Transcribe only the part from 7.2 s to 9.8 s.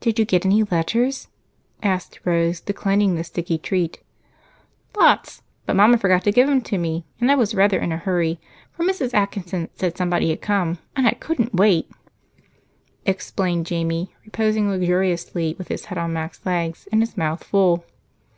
and I was rather in a hurry, for Mrs. Atkinson